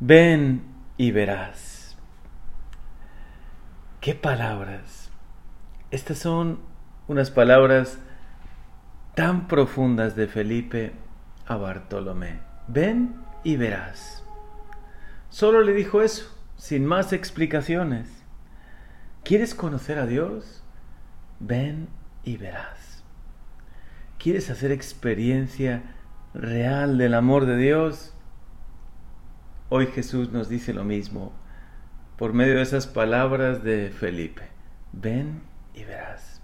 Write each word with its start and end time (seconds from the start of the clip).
ven 0.00 0.62
y 0.96 1.10
verás. 1.10 1.96
¿Qué 4.00 4.14
palabras? 4.14 5.10
Estas 5.90 6.18
son 6.18 6.60
unas 7.08 7.30
palabras 7.30 7.98
tan 9.14 9.46
profundas 9.46 10.16
de 10.16 10.26
Felipe 10.26 10.92
a 11.46 11.56
Bartolomé. 11.56 12.40
Ven 12.66 13.16
y 13.44 13.56
verás. 13.56 14.24
Solo 15.30 15.62
le 15.62 15.72
dijo 15.72 16.02
eso, 16.02 16.36
sin 16.56 16.84
más 16.86 17.12
explicaciones. 17.12 18.08
¿Quieres 19.22 19.54
conocer 19.54 19.98
a 19.98 20.06
Dios? 20.06 20.62
Ven 21.40 21.88
y 22.24 22.36
verás. 22.36 23.04
¿Quieres 24.18 24.50
hacer 24.50 24.72
experiencia 24.72 25.82
real 26.34 26.98
del 26.98 27.14
amor 27.14 27.46
de 27.46 27.56
Dios? 27.56 28.13
Hoy 29.70 29.86
Jesús 29.86 30.30
nos 30.30 30.48
dice 30.48 30.74
lo 30.74 30.84
mismo 30.84 31.32
por 32.18 32.32
medio 32.32 32.56
de 32.56 32.62
esas 32.62 32.86
palabras 32.86 33.64
de 33.64 33.90
Felipe. 33.90 34.42
Ven 34.92 35.42
y 35.74 35.84
verás. 35.84 36.42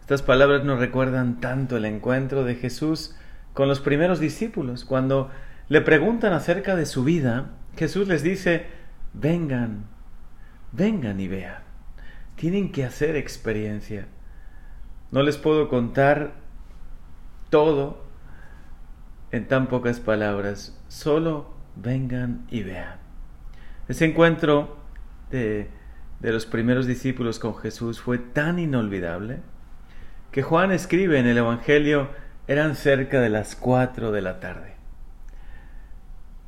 Estas 0.00 0.22
palabras 0.22 0.64
nos 0.64 0.78
recuerdan 0.78 1.40
tanto 1.40 1.76
el 1.76 1.86
encuentro 1.86 2.44
de 2.44 2.54
Jesús 2.54 3.16
con 3.54 3.66
los 3.66 3.80
primeros 3.80 4.20
discípulos. 4.20 4.84
Cuando 4.84 5.30
le 5.68 5.80
preguntan 5.80 6.34
acerca 6.34 6.76
de 6.76 6.86
su 6.86 7.02
vida, 7.02 7.52
Jesús 7.76 8.08
les 8.08 8.22
dice, 8.22 8.66
vengan, 9.14 9.86
vengan 10.72 11.18
y 11.18 11.28
vean. 11.28 11.62
Tienen 12.36 12.72
que 12.72 12.84
hacer 12.84 13.16
experiencia. 13.16 14.06
No 15.10 15.22
les 15.22 15.38
puedo 15.38 15.68
contar 15.68 16.34
todo 17.48 18.04
en 19.32 19.48
tan 19.48 19.66
pocas 19.66 19.98
palabras. 19.98 20.78
Solo 20.88 21.52
vengan 21.74 22.46
y 22.50 22.62
vean. 22.62 22.98
Ese 23.88 24.04
encuentro 24.04 24.76
de, 25.30 25.68
de 26.20 26.32
los 26.32 26.46
primeros 26.46 26.86
discípulos 26.86 27.38
con 27.38 27.56
Jesús 27.56 28.00
fue 28.00 28.18
tan 28.18 28.58
inolvidable 28.58 29.40
que 30.30 30.42
Juan 30.42 30.70
escribe 30.70 31.18
en 31.18 31.26
el 31.26 31.38
Evangelio 31.38 32.08
eran 32.46 32.76
cerca 32.76 33.20
de 33.20 33.28
las 33.28 33.56
cuatro 33.56 34.12
de 34.12 34.22
la 34.22 34.40
tarde. 34.40 34.74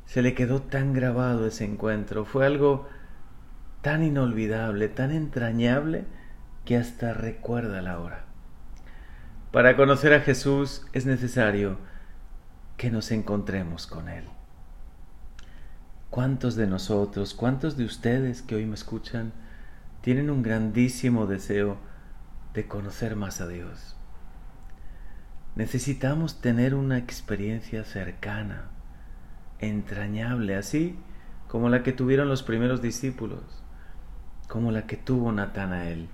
Se 0.05 0.21
le 0.21 0.33
quedó 0.33 0.61
tan 0.61 0.93
grabado 0.93 1.45
ese 1.47 1.65
encuentro, 1.65 2.25
fue 2.25 2.45
algo 2.45 2.87
tan 3.81 4.03
inolvidable, 4.03 4.87
tan 4.87 5.11
entrañable, 5.11 6.05
que 6.65 6.77
hasta 6.77 7.13
recuerda 7.13 7.81
la 7.81 7.99
hora. 7.99 8.25
Para 9.51 9.75
conocer 9.75 10.13
a 10.13 10.21
Jesús 10.21 10.85
es 10.93 11.05
necesario 11.05 11.77
que 12.77 12.91
nos 12.91 13.11
encontremos 13.11 13.87
con 13.87 14.09
Él. 14.09 14.25
¿Cuántos 16.09 16.55
de 16.55 16.67
nosotros, 16.67 17.33
cuántos 17.33 17.77
de 17.77 17.85
ustedes 17.85 18.41
que 18.41 18.55
hoy 18.55 18.65
me 18.65 18.75
escuchan, 18.75 19.33
tienen 20.01 20.29
un 20.29 20.43
grandísimo 20.43 21.25
deseo 21.25 21.77
de 22.55 22.67
conocer 22.67 23.15
más 23.15 23.41
a 23.41 23.47
Dios. 23.47 23.95
Necesitamos 25.55 26.41
tener 26.41 26.73
una 26.73 26.97
experiencia 26.97 27.83
cercana, 27.83 28.69
entrañable, 29.59 30.55
así 30.55 30.97
como 31.47 31.69
la 31.69 31.83
que 31.83 31.91
tuvieron 31.91 32.29
los 32.29 32.43
primeros 32.43 32.81
discípulos, 32.81 33.41
como 34.47 34.71
la 34.71 34.87
que 34.87 34.95
tuvo 34.95 35.31
Natanael, 35.31 36.07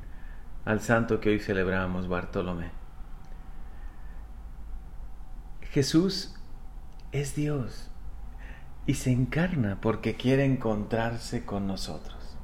al 0.65 0.81
santo 0.81 1.19
que 1.19 1.29
hoy 1.29 1.39
celebramos, 1.39 2.07
Bartolomé. 2.07 2.71
Jesús 5.71 6.35
es 7.11 7.35
Dios 7.35 7.89
y 8.85 8.95
se 8.95 9.11
encarna 9.11 9.79
porque 9.81 10.15
quiere 10.15 10.45
encontrarse 10.45 11.45
con 11.45 11.67
nosotros, 11.67 12.37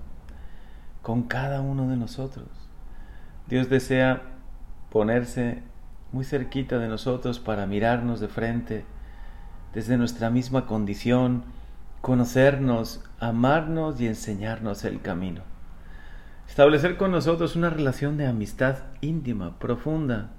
con 1.01 1.23
cada 1.23 1.61
uno 1.61 1.87
de 1.87 1.97
nosotros. 1.97 2.47
Dios 3.47 3.69
desea 3.69 4.23
ponerse 4.91 5.63
muy 6.11 6.25
cerquita 6.25 6.79
de 6.79 6.87
nosotros 6.87 7.39
para 7.39 7.65
mirarnos 7.65 8.19
de 8.19 8.27
frente, 8.27 8.85
desde 9.73 9.97
nuestra 9.97 10.29
misma 10.29 10.65
condición, 10.65 11.43
conocernos, 12.01 13.03
amarnos 13.19 13.99
y 13.99 14.07
enseñarnos 14.07 14.83
el 14.85 15.01
camino. 15.01 15.41
Establecer 16.47 16.97
con 16.97 17.11
nosotros 17.11 17.55
una 17.55 17.69
relación 17.69 18.17
de 18.17 18.27
amistad 18.27 18.77
íntima, 19.01 19.59
profunda. 19.59 20.31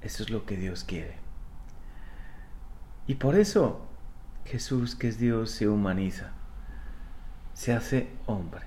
Eso 0.00 0.22
es 0.22 0.30
lo 0.30 0.46
que 0.46 0.56
Dios 0.56 0.84
quiere. 0.84 1.27
Y 3.08 3.14
por 3.14 3.36
eso 3.36 3.80
Jesús, 4.44 4.94
que 4.94 5.08
es 5.08 5.18
Dios, 5.18 5.50
se 5.50 5.66
humaniza, 5.66 6.30
se 7.54 7.72
hace 7.72 8.10
hombre. 8.26 8.66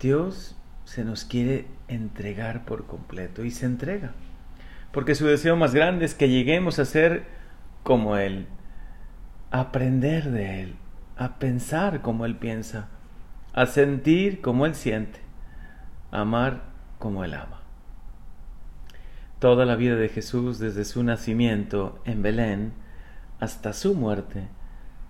Dios 0.00 0.56
se 0.84 1.04
nos 1.04 1.24
quiere 1.24 1.66
entregar 1.86 2.64
por 2.64 2.86
completo 2.86 3.44
y 3.44 3.50
se 3.50 3.66
entrega. 3.66 4.12
Porque 4.90 5.14
su 5.14 5.26
deseo 5.26 5.54
más 5.54 5.74
grande 5.74 6.06
es 6.06 6.14
que 6.14 6.30
lleguemos 6.30 6.78
a 6.78 6.86
ser 6.86 7.26
como 7.82 8.16
Él, 8.16 8.46
a 9.50 9.60
aprender 9.60 10.30
de 10.30 10.62
Él, 10.62 10.76
a 11.18 11.38
pensar 11.38 12.00
como 12.00 12.24
Él 12.24 12.36
piensa, 12.36 12.88
a 13.52 13.66
sentir 13.66 14.40
como 14.40 14.64
Él 14.64 14.74
siente, 14.74 15.20
a 16.10 16.22
amar 16.22 16.62
como 16.98 17.22
Él 17.22 17.34
ama. 17.34 17.60
Toda 19.40 19.66
la 19.66 19.76
vida 19.76 19.96
de 19.96 20.08
Jesús, 20.08 20.58
desde 20.58 20.86
su 20.86 21.02
nacimiento 21.02 22.00
en 22.06 22.22
Belén 22.22 22.83
hasta 23.44 23.72
su 23.72 23.94
muerte 23.94 24.48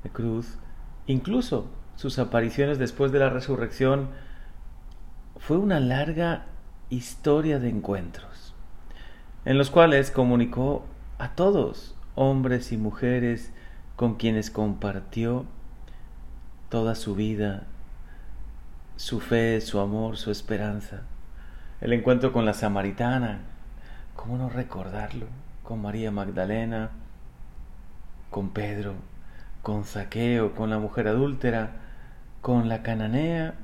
de 0.02 0.10
cruz, 0.10 0.58
incluso 1.06 1.70
sus 1.96 2.18
apariciones 2.18 2.78
después 2.78 3.12
de 3.12 3.20
la 3.20 3.30
resurrección, 3.30 4.10
fue 5.36 5.56
una 5.56 5.80
larga 5.80 6.46
historia 6.90 7.58
de 7.58 7.70
encuentros, 7.70 8.54
en 9.44 9.56
los 9.56 9.70
cuales 9.70 10.10
comunicó 10.10 10.84
a 11.18 11.30
todos, 11.30 11.96
hombres 12.14 12.72
y 12.72 12.76
mujeres, 12.76 13.52
con 13.96 14.16
quienes 14.16 14.50
compartió 14.50 15.46
toda 16.68 16.96
su 16.96 17.14
vida, 17.14 17.62
su 18.96 19.20
fe, 19.20 19.60
su 19.60 19.78
amor, 19.78 20.16
su 20.16 20.30
esperanza. 20.30 21.02
El 21.80 21.92
encuentro 21.92 22.32
con 22.32 22.44
la 22.44 22.54
samaritana, 22.54 23.40
¿cómo 24.16 24.36
no 24.36 24.48
recordarlo? 24.48 25.26
Con 25.62 25.82
María 25.82 26.10
Magdalena, 26.10 26.90
con 28.34 28.50
Pedro, 28.50 28.94
con 29.62 29.84
Zaqueo, 29.84 30.56
con 30.56 30.68
la 30.68 30.80
mujer 30.80 31.06
adúltera, 31.06 31.76
con 32.40 32.68
la 32.68 32.82
cananea 32.82 33.54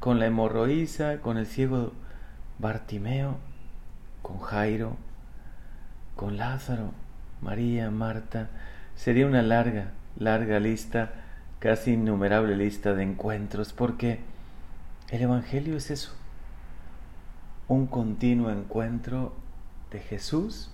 con 0.00 0.18
la 0.18 0.26
hemorroísa, 0.26 1.22
con 1.22 1.38
el 1.38 1.46
ciego 1.46 1.92
Bartimeo, 2.58 3.38
con 4.20 4.38
Jairo, 4.40 4.96
con 6.14 6.36
Lázaro, 6.36 6.92
María, 7.40 7.90
Marta. 7.90 8.48
Sería 8.96 9.26
una 9.26 9.40
larga, 9.40 9.92
larga 10.18 10.60
lista, 10.60 11.12
casi 11.58 11.94
innumerable 11.94 12.54
lista 12.54 12.94
de 12.94 13.04
encuentros, 13.04 13.72
porque 13.72 14.20
el 15.08 15.22
Evangelio 15.22 15.74
es 15.78 15.90
eso, 15.90 16.14
un 17.66 17.86
continuo 17.86 18.50
encuentro 18.50 19.34
de 19.90 20.00
Jesús 20.00 20.70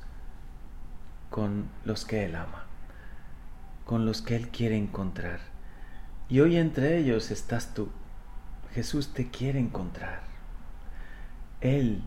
con 1.31 1.69
los 1.85 2.05
que 2.05 2.25
Él 2.25 2.35
ama, 2.35 2.65
con 3.85 4.07
los 4.07 4.23
que 4.23 4.37
Él 4.37 4.49
quiere 4.49 4.77
encontrar. 4.77 5.41
Y 6.29 6.41
hoy 6.41 6.57
entre 6.57 6.99
ellos 6.99 7.31
estás 7.31 7.75
tú. 7.75 7.89
Jesús 8.73 9.13
te 9.13 9.29
quiere 9.29 9.59
encontrar. 9.59 10.23
Él 11.61 12.03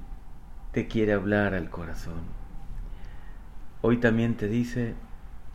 te 0.72 0.88
quiere 0.88 1.14
hablar 1.14 1.54
al 1.54 1.70
corazón. 1.70 2.22
Hoy 3.82 3.98
también 3.98 4.36
te 4.36 4.48
dice, 4.48 4.96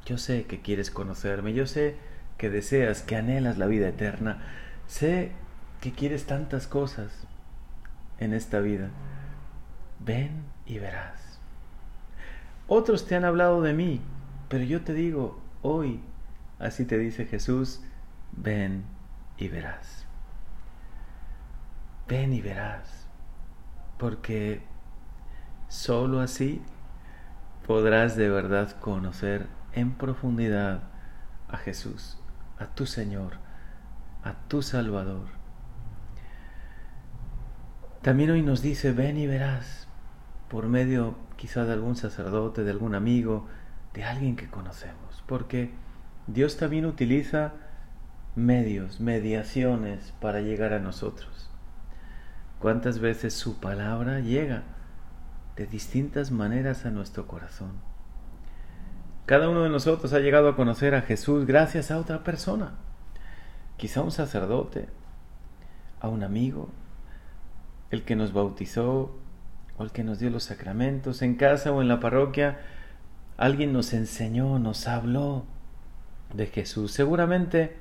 yo 0.06 0.16
sé 0.16 0.44
que 0.44 0.61
quieres 0.61 0.91
conocerme, 0.91 1.53
yo 1.53 1.66
sé 1.66 1.96
que 2.38 2.50
deseas, 2.50 3.02
que 3.02 3.17
anhelas 3.17 3.58
la 3.58 3.67
vida 3.67 3.88
eterna, 3.88 4.43
sé 4.87 5.32
que 5.81 5.93
quieres 5.93 6.26
tantas 6.26 6.67
cosas 6.67 7.26
en 8.19 8.32
esta 8.32 8.61
vida. 8.61 8.91
Ven 10.00 10.44
y 10.67 10.79
verás. 10.79 11.41
Otros 12.69 13.06
te 13.06 13.17
han 13.17 13.25
hablado 13.25 13.61
de 13.61 13.75
mí, 13.75 14.00
pero 14.49 14.64
yo 14.64 14.82
te 14.82 14.94
digo, 14.94 15.41
hoy, 15.62 16.00
así 16.62 16.85
te 16.85 16.99
dice 16.99 17.26
Jesús, 17.26 17.82
ven 18.32 18.85
y 19.37 19.49
verás 19.49 20.03
ven 22.12 22.32
y 22.32 22.43
verás, 22.43 23.06
porque 23.99 24.62
sólo 25.69 26.20
así 26.20 26.61
podrás 27.67 28.17
de 28.17 28.29
verdad 28.29 28.79
conocer 28.81 29.47
en 29.73 29.93
profundidad 29.93 30.82
a 31.49 31.56
Jesús, 31.56 32.19
a 32.59 32.67
tu 32.67 32.85
Señor, 32.85 33.38
a 34.23 34.35
tu 34.49 34.61
Salvador. 34.61 35.29
También 38.03 38.31
hoy 38.31 38.43
nos 38.43 38.61
dice, 38.61 38.93
ven 38.93 39.17
y 39.17 39.26
verás, 39.26 39.88
por 40.50 40.67
medio 40.67 41.17
quizá 41.37 41.65
de 41.65 41.73
algún 41.73 41.97
sacerdote, 41.97 42.62
de 42.62 42.73
algún 42.73 42.94
amigo, 42.94 43.47
de 43.94 44.05
alguien 44.05 44.37
que 44.37 44.50
conocemos, 44.50 45.25
porque 45.26 45.73
Dios 46.26 46.56
también 46.56 46.86
utiliza 46.86 47.52
medios, 48.36 49.00
mediaciones 49.00 50.14
para 50.20 50.40
llegar 50.40 50.72
a 50.72 50.78
nosotros. 50.78 51.50
¿Cuántas 52.60 53.00
veces 53.00 53.34
su 53.34 53.58
palabra 53.58 54.20
llega 54.20 54.62
de 55.56 55.66
distintas 55.66 56.30
maneras 56.30 56.86
a 56.86 56.90
nuestro 56.90 57.26
corazón? 57.26 57.72
Cada 59.26 59.48
uno 59.48 59.64
de 59.64 59.69
nosotros 59.69 60.12
ha 60.12 60.20
llegado 60.20 60.48
a 60.48 60.56
conocer 60.56 60.94
a 60.94 61.02
Jesús 61.02 61.44
gracias 61.44 61.90
a 61.90 61.98
otra 61.98 62.22
persona, 62.22 62.74
quizá 63.76 64.02
un 64.02 64.12
sacerdote, 64.12 64.88
a 66.00 66.08
un 66.08 66.22
amigo, 66.22 66.70
el 67.90 68.04
que 68.04 68.16
nos 68.16 68.32
bautizó 68.32 69.16
o 69.76 69.82
el 69.82 69.90
que 69.90 70.04
nos 70.04 70.19
dio 70.19 70.30
los 70.30 70.44
sacramentos 70.44 71.22
en 71.22 71.34
casa 71.34 71.72
o 71.72 71.82
en 71.82 71.88
la 71.88 72.00
parroquia, 72.00 72.60
alguien 73.36 73.72
nos 73.72 73.92
enseñó, 73.92 74.58
nos 74.58 74.86
habló 74.86 75.46
de 76.34 76.46
Jesús. 76.46 76.93
Seguramente 76.93 77.76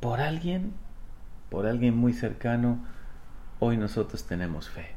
por 0.00 0.20
alguien, 0.20 0.72
por 1.50 1.66
alguien 1.66 1.96
muy 1.96 2.12
cercano, 2.12 2.84
hoy 3.58 3.76
nosotros 3.76 4.24
tenemos 4.24 4.68
fe. 4.68 4.94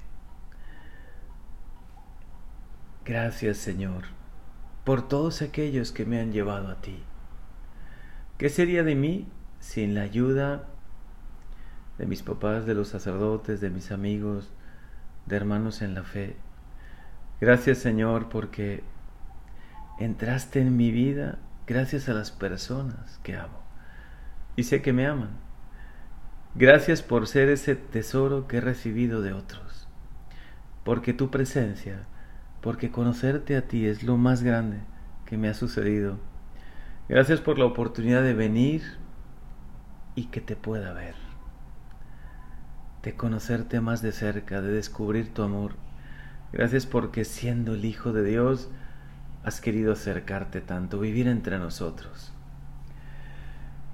Gracias 3.06 3.58
Señor 3.58 4.06
por 4.84 5.08
todos 5.08 5.42
aquellos 5.42 5.92
que 5.92 6.06
me 6.06 6.20
han 6.20 6.32
llevado 6.32 6.70
a 6.70 6.82
ti. 6.82 7.04
¿Qué 8.38 8.50
sería 8.50 8.84
de 8.84 8.96
mí 8.96 9.28
sin 9.60 9.94
la 9.94 10.02
ayuda 10.02 10.68
de 11.98 12.08
mis 12.08 12.24
papás, 12.24 12.66
de 12.66 12.74
los 12.74 12.88
sacerdotes, 12.88 13.62
de 13.62 13.70
mis 13.70 13.92
amigos, 13.92 14.52
de 15.28 15.36
hermanos 15.36 15.82
en 15.82 15.94
la 15.94 16.04
fe? 16.04 16.36
Gracias 17.40 17.80
Señor 17.80 18.30
porque 18.30 18.84
entraste 20.00 20.62
en 20.62 20.78
mi 20.78 20.92
vida 20.92 21.40
gracias 21.68 22.10
a 22.10 22.14
las 22.14 22.32
personas 22.32 23.20
que 23.24 23.36
amo 23.36 23.62
y 24.56 24.64
sé 24.64 24.82
que 24.82 24.94
me 24.94 25.08
aman. 25.08 25.30
Gracias 26.56 27.02
por 27.02 27.28
ser 27.28 27.50
ese 27.50 27.76
tesoro 27.76 28.48
que 28.48 28.58
he 28.58 28.62
recibido 28.62 29.22
de 29.22 29.32
otros, 29.32 29.88
porque 30.84 31.14
tu 31.14 31.32
presencia, 31.32 32.04
porque 32.62 32.92
conocerte 32.92 33.56
a 33.56 33.68
ti 33.68 33.86
es 33.86 34.04
lo 34.04 34.18
más 34.18 34.44
grande 34.44 34.80
que 35.26 35.38
me 35.38 35.48
ha 35.48 35.54
sucedido. 35.54 36.18
Gracias 37.08 37.40
por 37.40 37.58
la 37.58 37.66
oportunidad 37.66 38.22
de 38.22 38.34
venir 38.34 38.82
y 40.16 40.26
que 40.26 40.42
te 40.42 40.58
pueda 40.58 40.92
ver, 40.92 41.16
de 43.04 43.16
conocerte 43.16 43.80
más 43.80 44.02
de 44.02 44.12
cerca, 44.12 44.62
de 44.62 44.74
descubrir 44.74 45.34
tu 45.34 45.44
amor. 45.44 45.76
Gracias 46.52 46.86
porque 46.86 47.24
siendo 47.24 47.76
el 47.76 47.86
Hijo 47.86 48.12
de 48.12 48.26
Dios, 48.26 48.70
has 49.44 49.60
querido 49.60 49.94
acercarte 49.94 50.62
tanto, 50.62 51.00
vivir 51.00 51.28
entre 51.28 51.58
nosotros. 51.58 52.32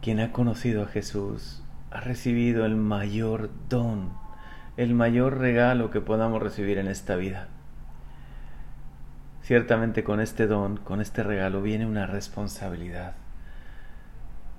Quien 0.01 0.19
ha 0.19 0.31
conocido 0.31 0.83
a 0.83 0.87
Jesús 0.87 1.63
ha 1.91 2.01
recibido 2.01 2.65
el 2.65 2.75
mayor 2.75 3.49
don, 3.69 4.11
el 4.75 4.93
mayor 4.93 5.37
regalo 5.37 5.89
que 5.89 6.01
podamos 6.01 6.41
recibir 6.41 6.77
en 6.77 6.87
esta 6.87 7.15
vida. 7.15 7.47
Ciertamente 9.41 10.03
con 10.03 10.19
este 10.19 10.45
don, 10.45 10.77
con 10.77 10.99
este 10.99 11.23
regalo 11.23 11.61
viene 11.61 11.85
una 11.85 12.05
responsabilidad, 12.05 13.15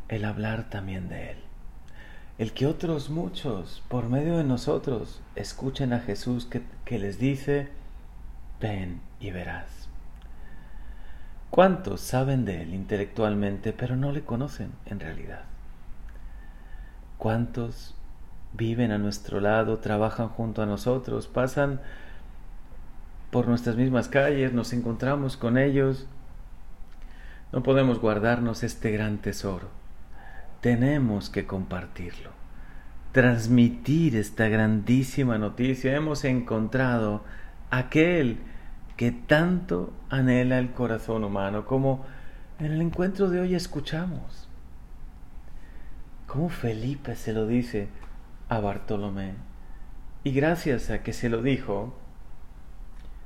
el 0.09 0.25
hablar 0.25 0.71
también 0.71 1.11
de 1.11 1.33
Él, 1.33 1.39
el 2.39 2.53
que 2.53 2.67
otros 2.67 3.11
muchos, 3.11 3.83
por 3.89 4.09
medio 4.09 4.39
de 4.39 4.45
nosotros, 4.45 5.21
escuchen 5.37 5.93
a 5.93 6.01
Jesús 6.01 6.47
que, 6.47 6.63
que 6.87 6.99
les 6.99 7.19
dice, 7.19 7.69
ven 8.61 9.03
y 9.21 9.31
verás. 9.31 9.78
¿Cuántos 11.51 12.03
saben 12.03 12.45
de 12.45 12.63
Él 12.63 12.75
intelectualmente 12.75 13.73
pero 13.73 13.97
no 13.97 14.13
le 14.13 14.23
conocen 14.23 14.73
en 14.87 15.01
realidad? 15.01 15.45
¿Cuántos 17.17 17.95
viven 18.53 18.93
a 18.93 18.99
nuestro 18.99 19.41
lado, 19.41 19.79
trabajan 19.79 20.29
junto 20.29 20.63
a 20.63 20.67
nosotros, 20.67 21.27
pasan 21.27 21.81
por 23.31 23.49
nuestras 23.49 23.77
mismas 23.77 24.09
calles, 24.09 24.53
nos 24.53 24.73
encontramos 24.73 25.37
con 25.37 25.59
ellos? 25.59 26.07
No 27.51 27.63
podemos 27.63 27.99
guardarnos 27.99 28.63
este 28.63 28.91
gran 28.91 29.19
tesoro. 29.19 29.69
Tenemos 30.61 31.31
que 31.31 31.47
compartirlo, 31.47 32.31
transmitir 33.13 34.17
esta 34.17 34.49
grandísima 34.49 35.39
noticia. 35.39 35.97
Hemos 35.97 36.25
encontrado 36.25 37.25
aquel 37.71 38.39
que 38.99 39.13
tanto 39.13 39.93
anhela 40.11 40.59
el 40.59 40.73
corazón 40.73 41.23
humano, 41.23 41.65
como 41.65 42.05
en 42.59 42.73
el 42.73 42.83
encuentro 42.83 43.31
de 43.31 43.39
hoy 43.39 43.55
escuchamos. 43.55 44.49
Como 46.27 46.49
Felipe 46.49 47.15
se 47.15 47.33
lo 47.33 47.47
dice 47.47 47.89
a 48.49 48.59
Bartolomé. 48.59 49.35
Y 50.25 50.33
gracias 50.33 50.91
a 50.91 51.05
que 51.05 51.13
se 51.13 51.29
lo 51.29 51.43
dijo, 51.43 51.97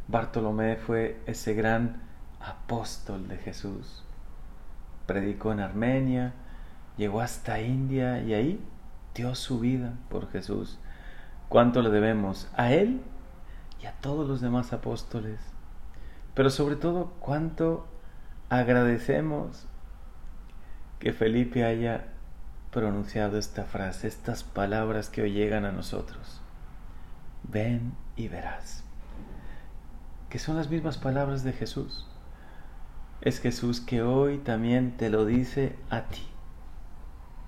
Bartolomé 0.08 0.76
fue 0.76 1.18
ese 1.24 1.54
gran 1.54 2.02
apóstol 2.38 3.26
de 3.26 3.38
Jesús. 3.38 4.04
Predicó 5.06 5.52
en 5.52 5.60
Armenia, 5.60 6.34
llegó 6.98 7.22
hasta 7.22 7.62
India 7.62 8.20
y 8.20 8.34
ahí 8.34 8.60
dio 9.14 9.34
su 9.34 9.58
vida 9.58 9.94
por 10.10 10.30
Jesús. 10.30 10.78
¿Cuánto 11.48 11.80
le 11.80 11.88
debemos 11.88 12.50
a 12.58 12.74
él 12.74 13.00
y 13.82 13.86
a 13.86 13.92
todos 13.92 14.28
los 14.28 14.42
demás 14.42 14.74
apóstoles? 14.74 15.40
Pero 16.34 16.50
sobre 16.50 16.76
todo, 16.76 17.12
cuánto 17.20 17.86
agradecemos 18.48 19.66
que 20.98 21.12
Felipe 21.12 21.64
haya 21.64 22.06
pronunciado 22.70 23.38
esta 23.38 23.64
frase, 23.64 24.08
estas 24.08 24.44
palabras 24.44 25.10
que 25.10 25.22
hoy 25.22 25.32
llegan 25.32 25.64
a 25.64 25.72
nosotros. 25.72 26.40
Ven 27.42 27.92
y 28.16 28.28
verás. 28.28 28.82
Que 30.30 30.38
son 30.38 30.56
las 30.56 30.70
mismas 30.70 30.96
palabras 30.96 31.44
de 31.44 31.52
Jesús. 31.52 32.06
Es 33.20 33.40
Jesús 33.40 33.80
que 33.80 34.02
hoy 34.02 34.38
también 34.38 34.96
te 34.96 35.10
lo 35.10 35.26
dice 35.26 35.76
a 35.90 36.02
ti. 36.04 36.26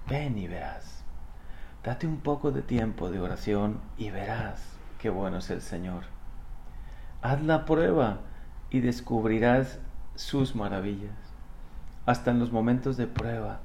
Ven 0.08 0.36
y 0.36 0.46
verás. 0.46 1.02
Date 1.82 2.06
un 2.06 2.18
poco 2.18 2.50
de 2.50 2.62
tiempo 2.62 3.10
de 3.10 3.20
oración 3.20 3.80
y 3.96 4.10
verás 4.10 4.62
qué 4.98 5.10
bueno 5.10 5.38
es 5.38 5.50
el 5.50 5.60
Señor. 5.60 6.04
Haz 7.22 7.42
la 7.42 7.64
prueba 7.64 8.20
y 8.70 8.80
descubrirás 8.80 9.78
sus 10.14 10.54
maravillas. 10.54 11.14
Hasta 12.06 12.30
en 12.30 12.38
los 12.38 12.52
momentos 12.52 12.96
de 12.96 13.06
prueba, 13.06 13.60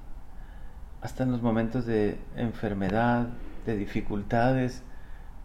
hasta 1.02 1.24
en 1.24 1.32
los 1.32 1.42
momentos 1.42 1.86
de 1.86 2.20
enfermedad, 2.36 3.28
de 3.66 3.76
dificultades, 3.76 4.84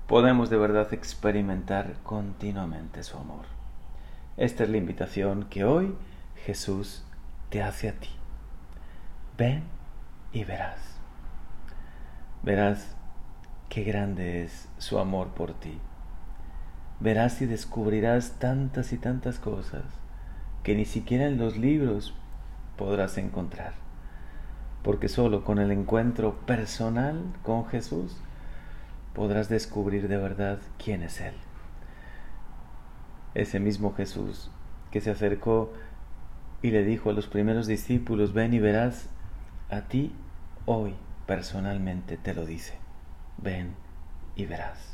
podemos 0.07 0.51
de 0.51 0.57
verdad 0.57 0.93
experimentar 0.93 1.95
continuamente 2.03 3.03
su 3.03 3.17
amor. 3.17 3.47
Esta 4.37 4.65
es 4.65 4.71
la 4.71 4.77
invitación 4.77 5.45
que 5.45 5.65
hoy 5.65 5.95
Jesús 6.45 7.05
te 7.51 7.63
hace 7.63 7.89
a 7.89 7.93
ti. 7.93 8.11
Ven 9.37 9.65
y 10.33 10.45
verás. 10.45 10.79
Verás 12.43 12.97
qué 13.69 13.85
grande 13.85 14.45
es 14.45 14.69
su 14.79 14.99
amor 14.99 15.29
por 15.29 15.55
ti 15.55 15.81
verás 17.01 17.41
y 17.43 17.47
descubrirás 17.47 18.39
tantas 18.39 18.93
y 18.93 18.99
tantas 18.99 19.39
cosas 19.39 19.83
que 20.63 20.75
ni 20.75 20.85
siquiera 20.85 21.27
en 21.27 21.39
los 21.39 21.57
libros 21.57 22.15
podrás 22.77 23.19
encontrar. 23.19 23.75
Porque 24.83 25.09
solo 25.09 25.45
con 25.45 25.59
el 25.59 25.71
encuentro 25.71 26.35
personal 26.47 27.23
con 27.43 27.67
Jesús 27.67 28.17
podrás 29.15 29.49
descubrir 29.49 30.09
de 30.09 30.17
verdad 30.17 30.59
quién 30.83 31.03
es 31.03 31.21
Él. 31.21 31.35
Ese 33.35 33.61
mismo 33.61 33.95
Jesús 33.95 34.51
que 34.91 35.01
se 35.01 35.11
acercó 35.11 35.73
y 36.63 36.71
le 36.71 36.85
dijo 36.85 37.11
a 37.11 37.13
los 37.13 37.27
primeros 37.27 37.67
discípulos, 37.67 38.33
ven 38.33 38.55
y 38.55 38.59
verás, 38.59 39.09
a 39.71 39.83
ti 39.83 40.13
hoy 40.67 40.95
personalmente 41.27 42.17
te 42.17 42.33
lo 42.33 42.47
dice, 42.47 42.79
ven 43.39 43.75
y 44.37 44.47
verás. 44.47 44.94